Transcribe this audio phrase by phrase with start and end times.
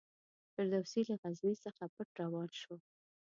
[0.53, 2.75] فردوسي له غزني څخه پټ روان شو.